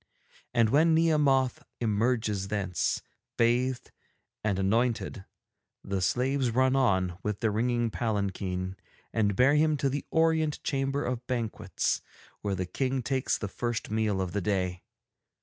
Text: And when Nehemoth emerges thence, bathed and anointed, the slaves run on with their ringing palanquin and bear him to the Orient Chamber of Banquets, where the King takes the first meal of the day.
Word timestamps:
And 0.51 0.69
when 0.71 0.95
Nehemoth 0.95 1.61
emerges 1.79 2.47
thence, 2.47 3.03
bathed 3.37 3.91
and 4.43 4.57
anointed, 4.57 5.25
the 5.83 6.01
slaves 6.01 6.49
run 6.49 6.75
on 6.75 7.19
with 7.21 7.41
their 7.41 7.51
ringing 7.51 7.91
palanquin 7.91 8.77
and 9.13 9.35
bear 9.35 9.53
him 9.53 9.77
to 9.77 9.89
the 9.89 10.03
Orient 10.09 10.63
Chamber 10.63 11.05
of 11.05 11.27
Banquets, 11.27 12.01
where 12.41 12.55
the 12.55 12.65
King 12.65 13.03
takes 13.03 13.37
the 13.37 13.47
first 13.47 13.91
meal 13.91 14.21
of 14.21 14.31
the 14.31 14.41
day. 14.41 14.81